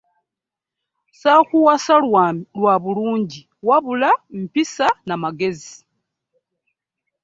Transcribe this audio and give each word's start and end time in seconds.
Ssaakuwasa 1.11 1.95
lwa 2.57 2.75
bulungi 2.83 3.41
wabula 3.67 4.09
mpisa 4.41 4.87
na 5.07 5.15
magezi. 5.23 5.75